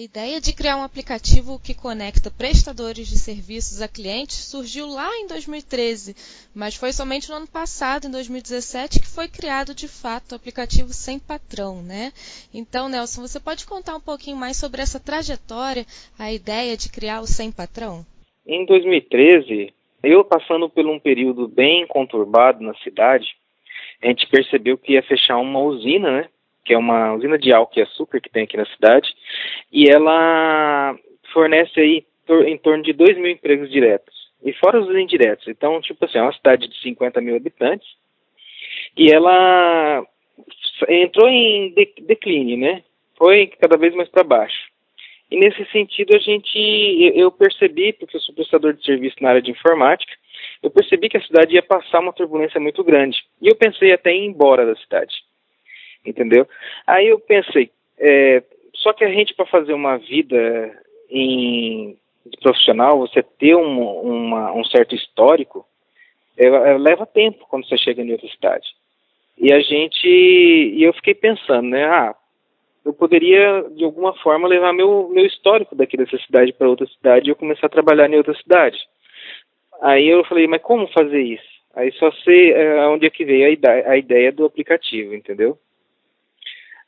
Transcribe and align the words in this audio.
A 0.00 0.02
ideia 0.02 0.40
de 0.40 0.54
criar 0.54 0.78
um 0.78 0.82
aplicativo 0.82 1.60
que 1.60 1.74
conecta 1.74 2.30
prestadores 2.30 3.06
de 3.06 3.18
serviços 3.18 3.82
a 3.82 3.86
clientes 3.86 4.48
surgiu 4.48 4.86
lá 4.86 5.06
em 5.18 5.26
2013, 5.26 6.16
mas 6.54 6.74
foi 6.74 6.90
somente 6.90 7.28
no 7.28 7.36
ano 7.36 7.46
passado, 7.46 8.06
em 8.06 8.10
2017, 8.10 8.98
que 8.98 9.06
foi 9.06 9.28
criado 9.28 9.74
de 9.74 9.86
fato 9.86 10.32
o 10.32 10.36
aplicativo 10.36 10.88
Sem 10.94 11.18
Patrão, 11.18 11.82
né? 11.82 12.14
Então, 12.54 12.88
Nelson, 12.88 13.20
você 13.20 13.38
pode 13.38 13.66
contar 13.66 13.94
um 13.94 14.00
pouquinho 14.00 14.38
mais 14.38 14.56
sobre 14.56 14.80
essa 14.80 14.98
trajetória, 14.98 15.84
a 16.18 16.32
ideia 16.32 16.78
de 16.78 16.90
criar 16.90 17.20
o 17.20 17.26
Sem 17.26 17.52
Patrão? 17.52 18.02
Em 18.46 18.64
2013, 18.64 19.70
eu 20.02 20.24
passando 20.24 20.70
por 20.70 20.86
um 20.86 20.98
período 20.98 21.46
bem 21.46 21.86
conturbado 21.86 22.64
na 22.64 22.72
cidade, 22.76 23.26
a 24.02 24.06
gente 24.06 24.26
percebeu 24.30 24.78
que 24.78 24.94
ia 24.94 25.02
fechar 25.02 25.36
uma 25.36 25.60
usina, 25.60 26.22
né? 26.22 26.28
Que 26.70 26.74
é 26.74 26.78
uma 26.78 27.14
usina 27.14 27.36
de 27.36 27.52
álcool 27.52 27.80
e 27.80 27.82
açúcar 27.82 28.20
que 28.20 28.30
tem 28.30 28.44
aqui 28.44 28.56
na 28.56 28.64
cidade, 28.64 29.12
e 29.72 29.90
ela 29.90 30.96
fornece 31.32 31.80
aí 31.80 32.04
em 32.46 32.56
torno 32.58 32.84
de 32.84 32.92
2 32.92 33.18
mil 33.18 33.32
empregos 33.32 33.68
diretos, 33.68 34.14
e 34.44 34.52
fora 34.52 34.80
os 34.80 34.88
indiretos. 34.96 35.48
Então, 35.48 35.80
tipo 35.80 36.04
assim, 36.04 36.18
é 36.18 36.22
uma 36.22 36.32
cidade 36.32 36.68
de 36.68 36.80
50 36.80 37.20
mil 37.20 37.34
habitantes, 37.34 37.88
e 38.96 39.10
ela 39.10 40.06
entrou 40.88 41.28
em 41.28 41.74
declínio, 42.02 42.56
né? 42.56 42.84
Foi 43.18 43.48
cada 43.60 43.76
vez 43.76 43.92
mais 43.92 44.08
para 44.08 44.22
baixo. 44.22 44.70
E 45.28 45.36
nesse 45.36 45.64
sentido 45.72 46.14
a 46.14 46.20
gente, 46.20 46.56
eu 47.16 47.32
percebi, 47.32 47.92
porque 47.94 48.16
eu 48.16 48.20
sou 48.20 48.32
prestador 48.32 48.74
de 48.74 48.84
serviço 48.84 49.16
na 49.20 49.30
área 49.30 49.42
de 49.42 49.50
informática, 49.50 50.12
eu 50.62 50.70
percebi 50.70 51.08
que 51.08 51.16
a 51.16 51.22
cidade 51.22 51.52
ia 51.52 51.62
passar 51.64 51.98
uma 51.98 52.12
turbulência 52.12 52.60
muito 52.60 52.84
grande. 52.84 53.18
E 53.42 53.48
eu 53.48 53.56
pensei 53.56 53.90
até 53.90 54.12
em 54.12 54.26
ir 54.26 54.28
embora 54.28 54.64
da 54.64 54.76
cidade 54.76 55.12
entendeu? 56.04 56.46
Aí 56.86 57.08
eu 57.08 57.18
pensei, 57.18 57.70
é, 57.98 58.42
só 58.74 58.92
que 58.92 59.04
a 59.04 59.10
gente 59.10 59.34
para 59.34 59.46
fazer 59.46 59.72
uma 59.72 59.96
vida 59.98 60.74
em 61.10 61.96
profissional, 62.42 62.98
você 62.98 63.22
ter 63.22 63.54
um, 63.56 63.80
uma, 64.00 64.52
um 64.52 64.64
certo 64.64 64.94
histórico, 64.94 65.66
é, 66.36 66.46
é, 66.46 66.78
leva 66.78 67.06
tempo 67.06 67.46
quando 67.48 67.66
você 67.66 67.76
chega 67.76 68.02
em 68.02 68.18
cidade. 68.28 68.66
E 69.38 69.52
a 69.52 69.60
gente, 69.60 70.06
e 70.06 70.82
eu 70.82 70.92
fiquei 70.94 71.14
pensando, 71.14 71.68
né, 71.68 71.84
ah, 71.84 72.14
eu 72.84 72.92
poderia 72.92 73.64
de 73.70 73.84
alguma 73.84 74.14
forma 74.14 74.48
levar 74.48 74.72
meu 74.72 75.08
meu 75.12 75.26
histórico 75.26 75.74
daqui 75.74 75.96
dessa 75.96 76.16
cidade 76.18 76.52
para 76.52 76.68
outra 76.68 76.86
cidade 76.86 77.28
e 77.28 77.30
eu 77.30 77.36
começar 77.36 77.66
a 77.66 77.70
trabalhar 77.70 78.08
em 78.08 78.16
outra 78.16 78.34
cidade. 78.34 78.78
Aí 79.82 80.08
eu 80.08 80.24
falei, 80.24 80.46
mas 80.46 80.62
como 80.62 80.86
fazer 80.88 81.20
isso? 81.20 81.50
Aí 81.74 81.92
só 81.92 82.10
sei 82.24 82.52
é, 82.52 82.86
onde 82.88 83.06
é 83.06 83.10
que 83.10 83.24
veio 83.24 83.46
a 83.46 83.90
a 83.90 83.96
ideia 83.96 84.32
do 84.32 84.44
aplicativo, 84.44 85.14
entendeu? 85.14 85.58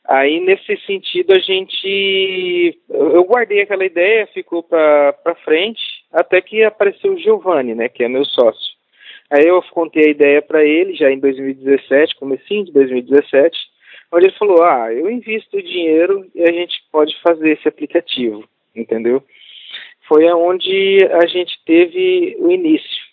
Aí, 0.07 0.41
nesse 0.41 0.77
sentido, 0.85 1.33
a 1.33 1.39
gente. 1.39 2.77
Eu 2.89 3.23
guardei 3.23 3.61
aquela 3.61 3.85
ideia, 3.85 4.27
ficou 4.27 4.61
para 4.61 5.35
frente, 5.45 5.81
até 6.11 6.41
que 6.41 6.63
apareceu 6.63 7.13
o 7.13 7.17
Giovanni, 7.17 7.73
né, 7.73 7.87
que 7.87 8.03
é 8.03 8.09
meu 8.09 8.25
sócio. 8.25 8.73
Aí 9.29 9.47
eu 9.47 9.61
contei 9.71 10.07
a 10.07 10.11
ideia 10.11 10.41
para 10.41 10.63
ele, 10.63 10.93
já 10.93 11.09
em 11.09 11.19
2017, 11.19 12.15
comecinho 12.17 12.65
de 12.65 12.73
2017, 12.73 13.57
onde 14.11 14.25
ele 14.27 14.37
falou: 14.37 14.61
Ah, 14.61 14.93
eu 14.93 15.09
invisto 15.09 15.61
dinheiro 15.61 16.29
e 16.35 16.43
a 16.43 16.51
gente 16.51 16.83
pode 16.91 17.19
fazer 17.21 17.51
esse 17.51 17.67
aplicativo, 17.67 18.43
entendeu? 18.75 19.23
Foi 20.07 20.27
aonde 20.27 20.99
a 21.11 21.25
gente 21.27 21.57
teve 21.65 22.35
o 22.39 22.51
início. 22.51 23.03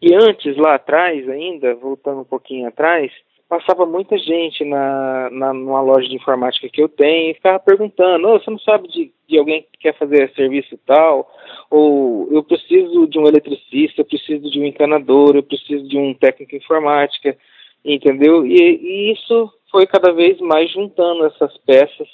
E 0.00 0.14
antes, 0.14 0.56
lá 0.56 0.74
atrás, 0.74 1.28
ainda, 1.28 1.74
voltando 1.74 2.22
um 2.22 2.24
pouquinho 2.24 2.66
atrás, 2.66 3.12
passava 3.52 3.84
muita 3.84 4.16
gente 4.16 4.64
na, 4.64 5.28
na 5.30 5.52
numa 5.52 5.82
loja 5.82 6.08
de 6.08 6.16
informática 6.16 6.70
que 6.70 6.82
eu 6.82 6.88
tenho 6.88 7.32
e 7.32 7.34
ficava 7.34 7.58
perguntando, 7.58 8.26
oh, 8.26 8.40
você 8.40 8.50
não 8.50 8.58
sabe 8.58 8.88
de, 8.88 9.12
de 9.28 9.38
alguém 9.38 9.60
que 9.70 9.78
quer 9.78 9.98
fazer 9.98 10.32
serviço 10.34 10.78
tal? 10.86 11.30
Ou 11.70 12.32
eu 12.32 12.42
preciso 12.42 13.06
de 13.06 13.18
um 13.18 13.26
eletricista, 13.26 14.00
eu 14.00 14.06
preciso 14.06 14.50
de 14.50 14.58
um 14.58 14.64
encanador, 14.64 15.36
eu 15.36 15.42
preciso 15.42 15.86
de 15.86 15.98
um 15.98 16.14
técnico 16.14 16.56
informática, 16.56 17.36
entendeu? 17.84 18.46
E, 18.46 18.56
e 18.56 19.12
isso 19.12 19.52
foi 19.70 19.86
cada 19.86 20.14
vez 20.14 20.40
mais 20.40 20.72
juntando 20.72 21.26
essas 21.26 21.54
peças 21.58 22.08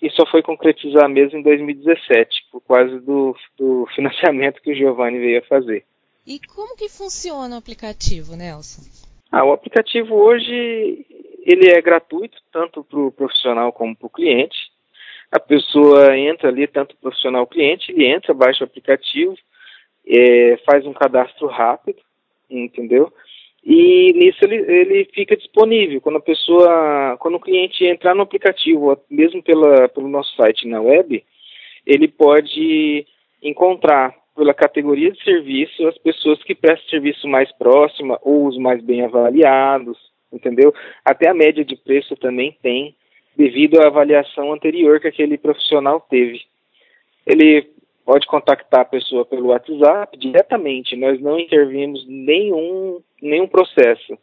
e 0.00 0.08
só 0.12 0.24
foi 0.24 0.42
concretizar 0.42 1.06
mesmo 1.06 1.38
em 1.38 1.42
2017, 1.42 2.46
por 2.50 2.62
causa 2.62 2.98
do, 2.98 3.36
do 3.58 3.86
financiamento 3.94 4.62
que 4.62 4.72
o 4.72 4.74
Giovanni 4.74 5.18
veio 5.18 5.40
a 5.40 5.46
fazer. 5.48 5.84
E 6.26 6.40
como 6.54 6.74
que 6.74 6.88
funciona 6.88 7.56
o 7.56 7.58
aplicativo, 7.58 8.34
Nelson? 8.34 9.07
Ah, 9.30 9.44
o 9.44 9.52
aplicativo 9.52 10.14
hoje 10.14 11.06
ele 11.44 11.70
é 11.70 11.80
gratuito 11.80 12.38
tanto 12.52 12.82
para 12.84 12.98
o 12.98 13.12
profissional 13.12 13.72
como 13.72 13.96
para 13.96 14.06
o 14.06 14.10
cliente. 14.10 14.56
A 15.30 15.38
pessoa 15.38 16.16
entra 16.16 16.48
ali, 16.48 16.66
tanto 16.66 16.92
o 16.92 16.96
profissional 16.96 17.46
cliente, 17.46 17.92
ele 17.92 18.06
entra, 18.06 18.32
baixa 18.32 18.64
o 18.64 18.66
aplicativo, 18.66 19.36
é, 20.06 20.56
faz 20.64 20.86
um 20.86 20.92
cadastro 20.92 21.46
rápido, 21.46 21.98
entendeu? 22.48 23.12
E 23.62 24.12
nisso 24.14 24.38
ele, 24.42 24.56
ele 24.56 25.04
fica 25.12 25.36
disponível. 25.36 26.00
Quando 26.00 26.16
a 26.16 26.22
pessoa, 26.22 27.16
quando 27.18 27.34
o 27.34 27.40
cliente 27.40 27.84
entrar 27.84 28.14
no 28.14 28.22
aplicativo, 28.22 28.98
mesmo 29.10 29.42
pela, 29.42 29.88
pelo 29.88 30.08
nosso 30.08 30.34
site 30.36 30.66
na 30.66 30.80
web, 30.80 31.22
ele 31.86 32.08
pode 32.08 33.06
encontrar 33.42 34.14
pela 34.38 34.54
categoria 34.54 35.10
de 35.10 35.22
serviço 35.24 35.86
as 35.88 35.98
pessoas 35.98 36.40
que 36.44 36.54
prestam 36.54 36.88
serviço 36.88 37.26
mais 37.26 37.50
próxima 37.58 38.16
ou 38.22 38.46
os 38.46 38.56
mais 38.56 38.80
bem 38.80 39.04
avaliados, 39.04 39.98
entendeu? 40.32 40.72
Até 41.04 41.28
a 41.28 41.34
média 41.34 41.64
de 41.64 41.74
preço 41.74 42.14
também 42.16 42.56
tem, 42.62 42.94
devido 43.36 43.80
à 43.80 43.88
avaliação 43.88 44.52
anterior 44.52 45.00
que 45.00 45.08
aquele 45.08 45.36
profissional 45.36 46.00
teve. 46.08 46.40
Ele 47.26 47.68
pode 48.06 48.28
contactar 48.28 48.82
a 48.82 48.84
pessoa 48.84 49.24
pelo 49.24 49.48
WhatsApp 49.48 50.16
diretamente, 50.16 50.96
nós 50.96 51.20
não 51.20 51.38
intervimos 51.38 52.06
nenhum, 52.06 53.02
nenhum 53.20 53.48
processo. 53.48 54.16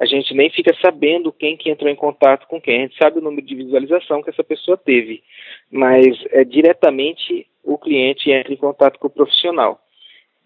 A 0.00 0.06
gente 0.06 0.32
nem 0.32 0.48
fica 0.48 0.74
sabendo 0.80 1.32
quem 1.32 1.56
que 1.56 1.68
entrou 1.68 1.90
em 1.90 1.96
contato 1.96 2.46
com 2.46 2.60
quem. 2.60 2.78
A 2.78 2.82
gente 2.82 2.96
sabe 2.96 3.18
o 3.18 3.22
número 3.22 3.44
de 3.44 3.54
visualização 3.54 4.22
que 4.22 4.30
essa 4.30 4.44
pessoa 4.44 4.76
teve, 4.76 5.22
mas 5.70 6.06
é 6.30 6.42
diretamente 6.44 7.46
o 7.68 7.76
cliente 7.76 8.30
entra 8.30 8.52
em 8.52 8.56
contato 8.56 8.98
com 8.98 9.08
o 9.08 9.10
profissional. 9.10 9.78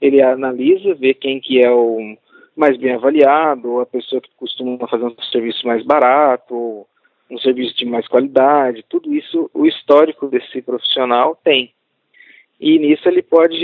Ele 0.01 0.21
analisa, 0.21 0.93
vê 0.95 1.15
quem 1.15 1.41
que 1.41 1.65
é 1.65 1.71
o 1.71 2.17
mais 2.57 2.77
bem 2.77 2.95
avaliado, 2.95 3.71
ou 3.71 3.81
a 3.81 3.87
pessoa 3.87 4.21
que 4.21 4.29
costuma 4.37 4.89
fazer 4.89 5.05
um 5.05 5.15
serviço 5.31 5.65
mais 5.65 5.85
barato, 5.85 6.85
um 7.31 7.39
serviço 7.39 7.77
de 7.77 7.87
mais 7.87 8.07
qualidade, 8.09 8.85
tudo 8.89 9.15
isso 9.15 9.49
o 9.55 9.65
histórico 9.65 10.27
desse 10.27 10.61
profissional 10.61 11.39
tem. 11.45 11.73
E 12.61 12.79
nisso 12.79 13.09
ele 13.09 13.23
pode 13.23 13.57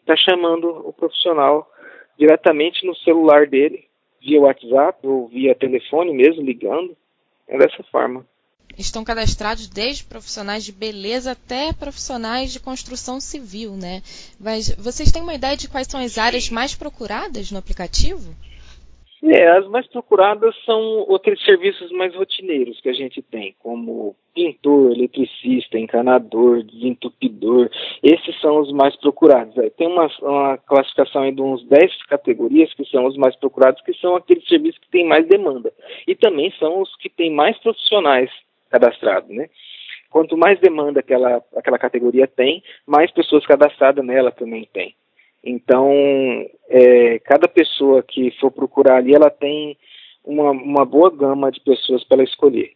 estar 0.00 0.14
tá 0.14 0.16
chamando 0.16 0.66
o 0.68 0.92
profissional 0.92 1.70
diretamente 2.18 2.86
no 2.86 2.96
celular 2.96 3.46
dele, 3.46 3.84
via 4.20 4.40
WhatsApp 4.40 5.06
ou 5.06 5.28
via 5.28 5.54
telefone 5.54 6.14
mesmo, 6.14 6.42
ligando. 6.42 6.96
É 7.46 7.58
dessa 7.58 7.82
forma. 7.84 8.26
Estão 8.78 9.04
cadastrados 9.04 9.68
desde 9.68 10.04
profissionais 10.04 10.64
de 10.64 10.72
beleza 10.72 11.32
até 11.32 11.72
profissionais 11.72 12.52
de 12.52 12.60
construção 12.60 13.20
civil, 13.20 13.72
né? 13.72 14.02
Mas 14.38 14.74
vocês 14.76 15.10
têm 15.10 15.22
uma 15.22 15.34
ideia 15.34 15.56
de 15.56 15.68
quais 15.68 15.86
são 15.86 16.00
as 16.00 16.18
áreas 16.18 16.50
mais 16.50 16.74
procuradas 16.74 17.50
no 17.50 17.58
aplicativo? 17.58 18.34
É, 19.28 19.48
as 19.48 19.66
mais 19.68 19.86
procuradas 19.88 20.54
são 20.64 21.06
aqueles 21.14 21.42
serviços 21.42 21.90
mais 21.90 22.14
rotineiros 22.14 22.80
que 22.80 22.88
a 22.88 22.92
gente 22.92 23.20
tem, 23.22 23.56
como 23.58 24.14
pintor, 24.34 24.92
eletricista, 24.92 25.78
encanador, 25.78 26.62
desentupidor. 26.62 27.70
Esses 28.02 28.38
são 28.40 28.60
os 28.60 28.70
mais 28.72 28.94
procurados. 28.96 29.54
Tem 29.76 29.88
uma, 29.88 30.08
uma 30.20 30.58
classificação 30.58 31.22
aí 31.22 31.32
de 31.32 31.40
uns 31.40 31.66
10 31.66 32.04
categorias 32.04 32.72
que 32.74 32.84
são 32.84 33.06
os 33.06 33.16
mais 33.16 33.34
procurados, 33.36 33.82
que 33.82 33.94
são 33.94 34.14
aqueles 34.14 34.46
serviços 34.46 34.78
que 34.78 34.90
têm 34.90 35.06
mais 35.06 35.26
demanda. 35.26 35.72
E 36.06 36.14
também 36.14 36.52
são 36.58 36.82
os 36.82 36.94
que 36.96 37.08
têm 37.08 37.32
mais 37.32 37.58
profissionais 37.58 38.30
cadastrado, 38.70 39.32
né? 39.32 39.48
Quanto 40.10 40.36
mais 40.36 40.58
demanda 40.60 41.00
aquela, 41.00 41.42
aquela 41.56 41.78
categoria 41.78 42.26
tem, 42.26 42.62
mais 42.86 43.10
pessoas 43.10 43.44
cadastradas 43.46 44.04
nela 44.04 44.30
também 44.30 44.68
tem. 44.72 44.94
Então, 45.44 45.90
é, 46.68 47.18
cada 47.20 47.46
pessoa 47.46 48.02
que 48.02 48.30
for 48.40 48.50
procurar 48.50 48.96
ali, 48.96 49.14
ela 49.14 49.30
tem 49.30 49.76
uma, 50.24 50.50
uma 50.50 50.84
boa 50.84 51.10
gama 51.10 51.50
de 51.50 51.60
pessoas 51.60 52.02
para 52.04 52.24
escolher. 52.24 52.72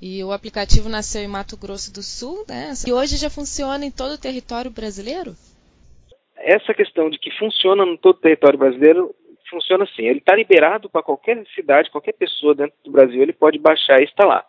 E 0.00 0.24
o 0.24 0.32
aplicativo 0.32 0.88
nasceu 0.88 1.22
em 1.22 1.28
Mato 1.28 1.56
Grosso 1.56 1.92
do 1.92 2.02
Sul, 2.02 2.44
né? 2.48 2.72
E 2.86 2.92
hoje 2.92 3.16
já 3.16 3.30
funciona 3.30 3.84
em 3.84 3.90
todo 3.90 4.12
o 4.12 4.20
território 4.20 4.70
brasileiro? 4.70 5.34
Essa 6.36 6.74
questão 6.74 7.08
de 7.08 7.18
que 7.18 7.30
funciona 7.38 7.84
em 7.84 7.96
todo 7.96 8.16
o 8.16 8.20
território 8.20 8.58
brasileiro 8.58 9.14
funciona 9.48 9.84
assim. 9.84 10.02
Ele 10.02 10.18
está 10.18 10.34
liberado 10.34 10.88
para 10.88 11.02
qualquer 11.02 11.44
cidade, 11.54 11.90
qualquer 11.90 12.14
pessoa 12.14 12.54
dentro 12.54 12.74
do 12.82 12.90
Brasil, 12.90 13.22
ele 13.22 13.32
pode 13.32 13.58
baixar 13.58 14.00
e 14.00 14.04
instalar. 14.04 14.44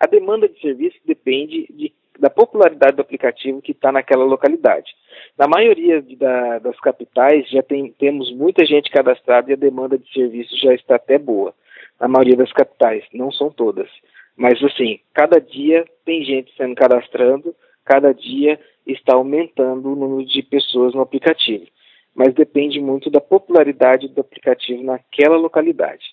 A 0.00 0.06
demanda 0.06 0.48
de 0.48 0.60
serviço 0.60 0.96
depende 1.04 1.66
de, 1.70 1.92
da 2.18 2.28
popularidade 2.28 2.96
do 2.96 3.02
aplicativo 3.02 3.62
que 3.62 3.72
está 3.72 3.92
naquela 3.92 4.24
localidade. 4.24 4.90
Na 5.38 5.46
maioria 5.46 6.02
de, 6.02 6.16
da, 6.16 6.58
das 6.58 6.78
capitais 6.80 7.48
já 7.48 7.62
tem, 7.62 7.92
temos 7.98 8.32
muita 8.32 8.64
gente 8.64 8.90
cadastrada 8.90 9.50
e 9.50 9.54
a 9.54 9.56
demanda 9.56 9.96
de 9.96 10.12
serviço 10.12 10.56
já 10.58 10.74
está 10.74 10.96
até 10.96 11.18
boa. 11.18 11.54
Na 12.00 12.08
maioria 12.08 12.36
das 12.36 12.52
capitais, 12.52 13.04
não 13.12 13.30
são 13.32 13.50
todas. 13.50 13.88
Mas 14.36 14.62
assim, 14.62 15.00
cada 15.12 15.40
dia 15.40 15.84
tem 16.04 16.24
gente 16.24 16.54
sendo 16.56 16.74
cadastrando, 16.74 17.54
cada 17.84 18.12
dia 18.12 18.58
está 18.86 19.14
aumentando 19.14 19.92
o 19.92 19.96
número 19.96 20.28
de 20.28 20.42
pessoas 20.42 20.94
no 20.94 21.00
aplicativo. 21.00 21.66
Mas 22.14 22.34
depende 22.34 22.80
muito 22.80 23.10
da 23.10 23.20
popularidade 23.20 24.08
do 24.08 24.20
aplicativo 24.20 24.82
naquela 24.82 25.36
localidade. 25.36 26.04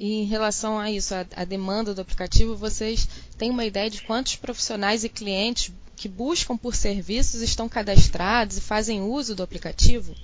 E 0.00 0.22
em 0.22 0.24
relação 0.24 0.78
a 0.78 0.90
isso, 0.90 1.14
a, 1.14 1.26
a, 1.36 1.44
demanda 1.44 1.94
do 1.94 2.00
aplicativo, 2.00 2.56
vocês 2.56 3.04
têm 3.38 3.50
uma 3.50 3.66
ideia 3.66 3.90
de 3.90 4.02
quantos 4.02 4.34
profissionais 4.34 5.04
e 5.04 5.10
clientes 5.10 5.70
que 5.94 6.08
buscam 6.08 6.56
por 6.56 6.74
serviços 6.74 7.42
estão 7.42 7.68
cadastrados 7.68 8.56
e 8.56 8.66
fazem 8.66 9.02
uso 9.02 9.36
do 9.36 9.42
aplicativo? 9.42 10.14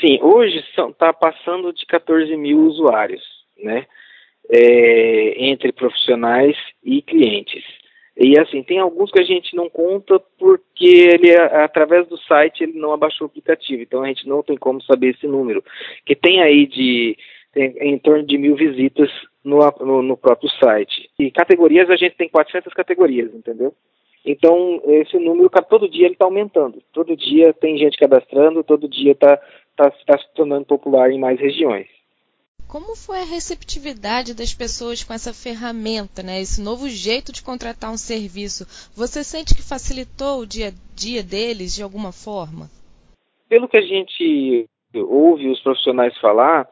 Sim, 0.00 0.18
hoje 0.22 0.56
está 0.56 1.12
passando 1.12 1.70
de 1.70 1.84
14 1.84 2.34
mil 2.34 2.60
usuários, 2.60 3.22
né? 3.58 3.84
É, 4.50 5.44
entre 5.44 5.70
profissionais 5.70 6.56
e 6.82 7.02
clientes. 7.02 7.62
E 8.16 8.40
assim, 8.40 8.62
tem 8.62 8.78
alguns 8.78 9.10
que 9.10 9.20
a 9.20 9.24
gente 9.24 9.54
não 9.54 9.68
conta 9.68 10.18
porque 10.38 11.10
ele, 11.12 11.36
através 11.36 12.08
do 12.08 12.16
site, 12.22 12.62
ele 12.62 12.78
não 12.78 12.94
abaixou 12.94 13.26
o 13.26 13.30
aplicativo, 13.30 13.82
então 13.82 14.02
a 14.02 14.08
gente 14.08 14.26
não 14.26 14.42
tem 14.42 14.56
como 14.56 14.82
saber 14.82 15.10
esse 15.10 15.26
número. 15.26 15.62
Que 16.06 16.16
tem 16.16 16.40
aí 16.40 16.66
de 16.66 17.14
tem 17.52 17.74
em 17.80 17.98
torno 17.98 18.26
de 18.26 18.38
mil 18.38 18.56
visitas 18.56 19.10
no, 19.44 19.58
no, 19.80 20.02
no 20.02 20.16
próprio 20.16 20.50
site. 20.50 21.10
E 21.18 21.30
categorias, 21.30 21.88
a 21.90 21.96
gente 21.96 22.16
tem 22.16 22.28
400 22.28 22.72
categorias, 22.74 23.34
entendeu? 23.34 23.74
Então, 24.24 24.82
esse 24.84 25.18
número, 25.18 25.50
todo 25.68 25.88
dia 25.88 26.06
ele 26.06 26.14
está 26.14 26.26
aumentando. 26.26 26.82
Todo 26.92 27.16
dia 27.16 27.52
tem 27.54 27.78
gente 27.78 27.98
cadastrando, 27.98 28.62
todo 28.62 28.88
dia 28.88 29.12
está 29.12 29.36
tá, 29.76 29.90
tá 29.90 30.18
se 30.18 30.34
tornando 30.34 30.66
popular 30.66 31.10
em 31.10 31.18
mais 31.18 31.40
regiões. 31.40 31.86
Como 32.68 32.94
foi 32.94 33.20
a 33.20 33.24
receptividade 33.24 34.34
das 34.34 34.52
pessoas 34.52 35.02
com 35.02 35.14
essa 35.14 35.32
ferramenta, 35.32 36.22
né? 36.22 36.38
esse 36.38 36.60
novo 36.60 36.86
jeito 36.86 37.32
de 37.32 37.42
contratar 37.42 37.90
um 37.90 37.96
serviço? 37.96 38.66
Você 38.94 39.24
sente 39.24 39.54
que 39.54 39.62
facilitou 39.62 40.40
o 40.40 40.46
dia 40.46 40.68
a 40.68 40.72
dia 40.94 41.22
deles 41.22 41.74
de 41.74 41.82
alguma 41.82 42.12
forma? 42.12 42.68
Pelo 43.48 43.66
que 43.66 43.78
a 43.78 43.80
gente 43.80 44.66
ouve 44.94 45.48
os 45.48 45.60
profissionais 45.62 46.14
falar, 46.18 46.68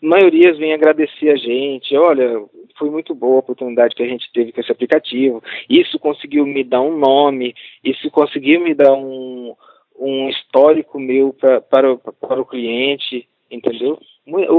maioria 0.00 0.54
vem 0.54 0.72
agradecer 0.72 1.30
a 1.30 1.36
gente. 1.36 1.96
Olha, 1.96 2.42
foi 2.78 2.90
muito 2.90 3.14
boa 3.14 3.36
a 3.36 3.40
oportunidade 3.40 3.94
que 3.94 4.02
a 4.02 4.08
gente 4.08 4.30
teve 4.32 4.52
com 4.52 4.60
esse 4.60 4.72
aplicativo. 4.72 5.42
Isso 5.68 5.98
conseguiu 5.98 6.46
me 6.46 6.64
dar 6.64 6.80
um 6.80 6.96
nome, 6.96 7.54
isso 7.84 8.10
conseguiu 8.10 8.60
me 8.60 8.74
dar 8.74 8.94
um, 8.94 9.54
um 9.98 10.28
histórico 10.28 10.98
meu 10.98 11.32
pra, 11.34 11.60
para, 11.60 11.96
para 11.96 12.40
o 12.40 12.46
cliente, 12.46 13.28
entendeu? 13.50 13.98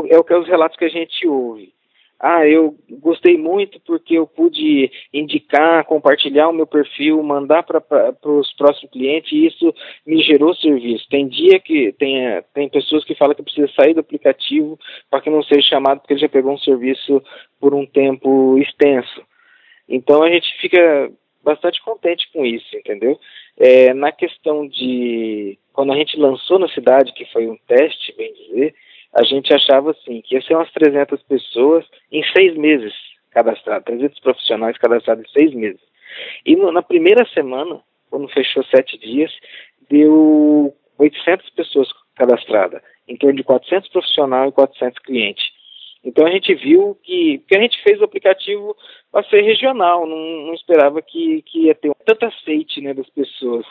É 0.10 0.18
o 0.18 0.24
que 0.24 0.34
é 0.34 0.38
os 0.38 0.48
relatos 0.48 0.78
que 0.78 0.86
a 0.86 0.90
gente 0.90 1.28
ouve. 1.28 1.74
Ah, 2.24 2.48
eu 2.48 2.76
gostei 3.00 3.36
muito 3.36 3.80
porque 3.80 4.14
eu 4.14 4.28
pude 4.28 4.92
indicar, 5.12 5.84
compartilhar 5.86 6.50
o 6.50 6.54
meu 6.54 6.68
perfil, 6.68 7.24
mandar 7.24 7.64
para 7.64 7.82
os 8.26 8.54
próximos 8.54 8.92
clientes 8.92 9.32
e 9.32 9.48
isso 9.48 9.74
me 10.06 10.22
gerou 10.22 10.54
serviço. 10.54 11.10
Tem 11.10 11.28
dia 11.28 11.60
que 11.60 11.92
tem, 11.94 12.40
tem 12.54 12.70
pessoas 12.70 13.04
que 13.04 13.16
falam 13.16 13.34
que 13.34 13.42
precisa 13.42 13.68
sair 13.74 13.96
do 13.96 14.02
aplicativo 14.02 14.78
para 15.10 15.20
que 15.20 15.32
não 15.32 15.42
seja 15.42 15.68
chamado 15.68 16.02
porque 16.02 16.14
ele 16.14 16.22
já 16.22 16.30
pegou 16.30 16.54
um 16.54 16.60
serviço 16.60 17.24
por 17.60 17.74
um 17.74 17.88
tempo 17.88 18.56
extenso. 18.60 19.24
Então 19.90 20.22
a 20.22 20.30
gente 20.30 20.48
fica 20.62 21.12
bastante 21.44 21.82
contente 21.82 22.30
com 22.32 22.46
isso, 22.46 22.68
entendeu? 22.78 23.20
É, 23.58 23.96
na 23.96 24.12
questão 24.12 24.68
de 24.68 25.58
quando 25.74 25.92
a 25.92 25.96
gente 25.96 26.16
lançou 26.18 26.60
na 26.60 26.68
cidade, 26.70 27.14
que 27.14 27.26
foi 27.32 27.48
um 27.48 27.58
teste, 27.68 28.16
bem 28.16 28.32
dizer, 28.32 28.76
a 29.14 29.24
gente 29.24 29.54
achava 29.54 29.92
assim 29.92 30.22
que 30.22 30.36
ia 30.36 30.42
ser 30.42 30.56
umas 30.56 30.72
300 30.72 31.22
pessoas 31.24 31.86
em 32.12 32.24
seis 32.36 32.56
meses 32.56 32.94
cadastradas, 33.32 33.84
300 33.86 34.20
profissionais 34.20 34.78
cadastrados 34.78 35.26
em 35.26 35.32
seis 35.32 35.54
meses. 35.54 35.82
E 36.46 36.56
no, 36.56 36.72
na 36.72 36.82
primeira 36.82 37.26
semana, 37.34 37.82
quando 38.10 38.28
fechou 38.30 38.64
sete 38.66 38.98
dias, 38.98 39.32
deu 39.90 40.74
800 40.98 41.50
pessoas 41.52 41.88
cadastradas, 42.16 42.82
em 43.08 43.18
torno 43.18 43.36
de 43.36 43.44
400 43.44 43.90
profissionais 43.90 44.50
e 44.50 44.54
400 44.54 45.00
clientes. 45.00 45.44
Então 46.04 46.26
a 46.26 46.32
gente 46.32 46.54
viu 46.56 46.98
que, 47.04 47.40
que 47.48 47.56
a 47.56 47.62
gente 47.62 47.82
fez 47.84 48.00
o 48.02 48.04
aplicativo 48.04 48.76
para 49.12 49.24
ser 49.30 49.42
regional, 49.42 50.06
não, 50.08 50.18
não 50.18 50.54
esperava 50.54 51.02
que, 51.02 51.44
que 51.44 51.66
ia 51.66 51.76
ter 51.76 51.92
tanto 52.06 52.26
aceite 52.26 52.82
né, 52.82 52.94
das 52.94 53.10
pessoas. 53.10 53.66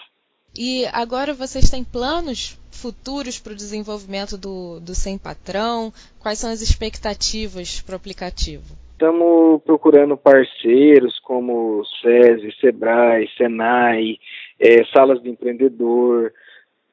E 0.56 0.84
agora 0.92 1.32
vocês 1.32 1.70
têm 1.70 1.84
planos 1.84 2.58
futuros 2.72 3.38
para 3.38 3.52
o 3.52 3.56
desenvolvimento 3.56 4.36
do, 4.36 4.80
do 4.80 4.94
Sem 4.94 5.16
Patrão? 5.16 5.92
Quais 6.18 6.38
são 6.38 6.50
as 6.50 6.60
expectativas 6.60 7.80
para 7.80 7.92
o 7.92 7.96
aplicativo? 7.96 8.64
Estamos 8.92 9.62
procurando 9.62 10.16
parceiros 10.16 11.18
como 11.20 11.82
SESI, 12.02 12.54
SEBRAE, 12.60 13.30
SENAI, 13.36 14.18
é, 14.58 14.84
salas 14.92 15.22
de 15.22 15.30
empreendedor. 15.30 16.32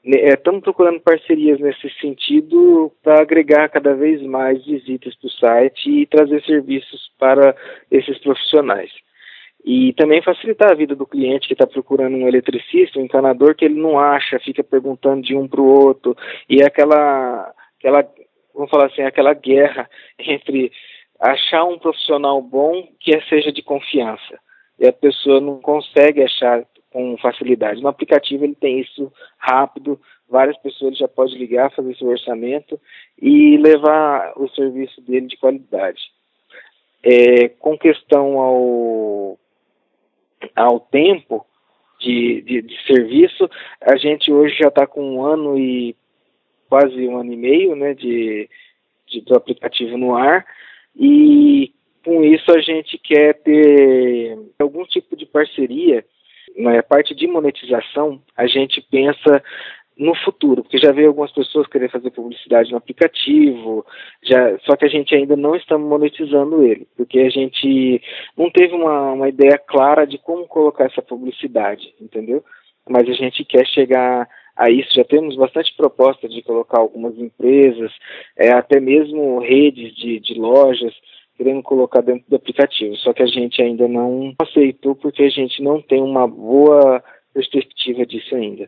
É, 0.05 0.29
estamos 0.29 0.61
procurando 0.61 1.01
parcerias 1.01 1.59
nesse 1.59 1.89
sentido 1.99 2.91
para 3.03 3.21
agregar 3.21 3.67
cada 3.69 3.93
vez 3.93 4.21
mais 4.21 4.65
visitas 4.65 5.15
para 5.15 5.27
o 5.27 5.31
site 5.31 5.89
e 5.89 6.05
trazer 6.05 6.41
serviços 6.45 7.11
para 7.19 7.55
esses 7.91 8.17
profissionais. 8.19 8.91
E 9.65 9.93
também 9.93 10.21
facilitar 10.21 10.71
a 10.71 10.75
vida 10.75 10.95
do 10.95 11.05
cliente 11.05 11.47
que 11.47 11.53
está 11.53 11.67
procurando 11.67 12.15
um 12.15 12.27
eletricista, 12.27 12.99
um 12.99 13.03
encanador, 13.03 13.55
que 13.55 13.65
ele 13.65 13.79
não 13.79 13.99
acha, 13.99 14.39
fica 14.39 14.63
perguntando 14.63 15.21
de 15.21 15.35
um 15.35 15.47
para 15.47 15.61
o 15.61 15.65
outro. 15.65 16.15
E 16.49 16.61
é 16.61 16.65
aquela, 16.65 17.53
aquela, 17.77 18.07
vamos 18.53 18.69
falar 18.69 18.85
assim, 18.85 19.01
aquela 19.01 19.33
guerra 19.33 19.89
entre 20.19 20.71
achar 21.19 21.63
um 21.65 21.79
profissional 21.79 22.41
bom 22.41 22.87
que 22.99 23.19
seja 23.21 23.51
de 23.51 23.61
confiança. 23.61 24.39
E 24.79 24.87
a 24.87 24.93
pessoa 24.93 25.41
não 25.41 25.59
consegue 25.59 26.21
achar 26.21 26.63
com 26.91 27.17
facilidade. 27.17 27.81
No 27.81 27.89
aplicativo 27.89 28.43
ele 28.43 28.55
tem 28.55 28.79
isso 28.79 29.11
rápido, 29.37 29.99
várias 30.29 30.57
pessoas 30.57 30.97
já 30.97 31.07
podem 31.07 31.37
ligar, 31.37 31.71
fazer 31.71 31.95
seu 31.95 32.07
orçamento 32.07 32.79
e 33.21 33.57
levar 33.57 34.33
o 34.35 34.47
serviço 34.49 35.01
dele 35.01 35.27
de 35.27 35.37
qualidade. 35.37 35.99
É, 37.03 37.49
com 37.49 37.77
questão 37.77 38.39
ao 38.39 39.39
ao 40.55 40.79
tempo 40.79 41.45
de, 41.99 42.41
de, 42.41 42.61
de 42.61 42.85
serviço, 42.85 43.49
a 43.81 43.95
gente 43.97 44.31
hoje 44.31 44.55
já 44.57 44.69
está 44.69 44.85
com 44.85 45.15
um 45.15 45.25
ano 45.25 45.57
e 45.57 45.95
quase 46.69 47.07
um 47.07 47.17
ano 47.17 47.33
e 47.33 47.37
meio 47.37 47.75
né, 47.75 47.93
de, 47.93 48.49
de, 49.07 49.21
do 49.21 49.35
aplicativo 49.35 49.97
no 49.97 50.15
ar. 50.15 50.45
E 50.95 51.73
com 52.03 52.23
isso 52.23 52.51
a 52.51 52.59
gente 52.59 52.97
quer 52.97 53.33
ter 53.41 54.37
algum 54.59 54.83
tipo 54.85 55.15
de 55.15 55.25
parceria 55.25 56.05
na 56.57 56.71
né, 56.71 56.81
parte 56.81 57.13
de 57.13 57.27
monetização, 57.27 58.21
a 58.35 58.47
gente 58.47 58.81
pensa 58.89 59.43
no 59.97 60.13
futuro, 60.15 60.61
porque 60.61 60.77
já 60.77 60.91
veio 60.91 61.07
algumas 61.07 61.31
pessoas 61.31 61.67
querer 61.67 61.89
fazer 61.89 62.11
publicidade 62.11 62.71
no 62.71 62.77
aplicativo, 62.77 63.85
já, 64.23 64.57
só 64.59 64.75
que 64.75 64.85
a 64.85 64.89
gente 64.89 65.15
ainda 65.15 65.35
não 65.35 65.55
está 65.55 65.77
monetizando 65.77 66.63
ele, 66.63 66.87
porque 66.95 67.19
a 67.19 67.29
gente 67.29 68.01
não 68.37 68.49
teve 68.51 68.75
uma, 68.75 69.13
uma 69.13 69.29
ideia 69.29 69.57
clara 69.57 70.05
de 70.05 70.17
como 70.17 70.47
colocar 70.47 70.85
essa 70.85 71.01
publicidade, 71.01 71.93
entendeu? 71.99 72.43
Mas 72.87 73.09
a 73.09 73.13
gente 73.13 73.43
quer 73.43 73.65
chegar 73.67 74.27
a 74.55 74.69
isso, 74.69 74.93
já 74.93 75.03
temos 75.03 75.35
bastante 75.35 75.73
proposta 75.75 76.27
de 76.27 76.41
colocar 76.41 76.79
algumas 76.79 77.17
empresas, 77.17 77.91
é, 78.37 78.51
até 78.51 78.79
mesmo 78.79 79.39
redes 79.39 79.95
de, 79.95 80.19
de 80.19 80.33
lojas, 80.35 80.93
querendo 81.35 81.61
colocar 81.61 82.01
dentro 82.01 82.25
do 82.27 82.35
aplicativo, 82.35 82.95
só 82.97 83.13
que 83.13 83.21
a 83.21 83.27
gente 83.27 83.61
ainda 83.61 83.87
não 83.87 84.33
aceitou 84.39 84.95
porque 84.95 85.23
a 85.23 85.29
gente 85.29 85.61
não 85.61 85.81
tem 85.81 86.01
uma 86.01 86.27
boa 86.27 87.03
perspectiva 87.33 88.05
disso 88.05 88.35
ainda. 88.35 88.67